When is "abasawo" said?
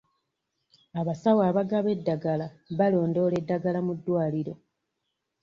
0.99-1.41